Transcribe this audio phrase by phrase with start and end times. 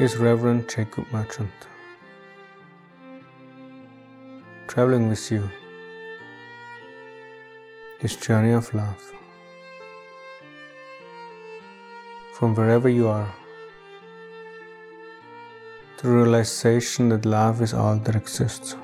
[0.00, 1.52] is Reverend Jacob Merchant.
[4.66, 5.48] Traveling with you,
[8.00, 9.12] his journey of love.
[12.32, 13.32] From wherever you are,
[16.02, 18.74] the realization that love is all that exists.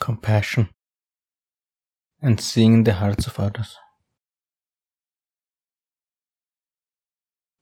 [0.00, 0.70] Compassion
[2.22, 3.76] and seeing the hearts of others.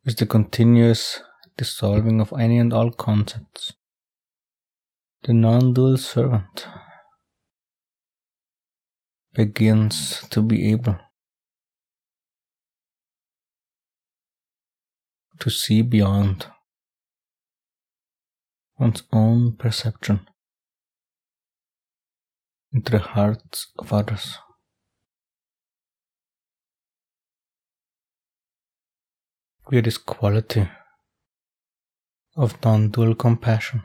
[0.04, 1.20] With the continuous
[1.56, 3.72] dissolving of any and all concepts.
[5.22, 6.66] The non dual servant
[9.32, 10.98] begins to be able
[15.40, 16.46] to see beyond
[18.78, 20.26] one's own perception
[22.72, 24.38] into the hearts of others.
[29.70, 30.68] This quality
[32.36, 33.82] of non dual compassion.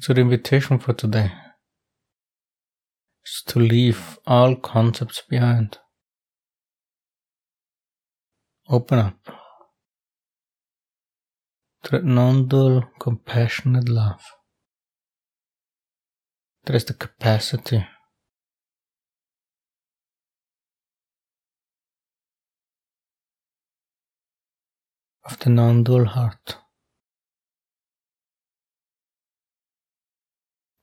[0.00, 1.32] So, the invitation for today
[3.24, 5.78] is to leave all concepts behind.
[8.68, 9.18] Open up
[11.82, 14.22] to that non dual compassionate love.
[16.64, 17.86] There is the capacity
[25.30, 26.56] of the non dual heart,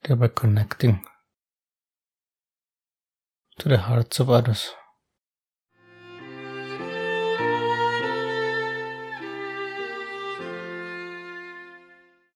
[0.03, 1.03] thereby connecting
[3.57, 4.69] to the hearts of others.